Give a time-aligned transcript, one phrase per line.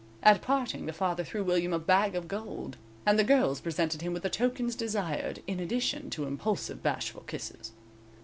[0.23, 4.13] At parting the father threw William a bag of gold, and the girls presented him
[4.13, 7.73] with the tokens desired, in addition to impulsive bashful kisses.